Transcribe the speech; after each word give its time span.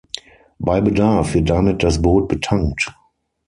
Bei 0.57 0.81
Bedarf 0.81 1.35
wird 1.35 1.47
damit 1.51 1.83
das 1.83 2.01
Boot 2.01 2.27
betankt. 2.27 2.91